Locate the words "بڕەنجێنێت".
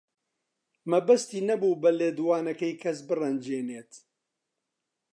3.07-3.91